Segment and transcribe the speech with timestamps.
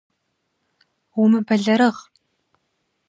[1.21, 1.99] Умыбэлэрыгъ!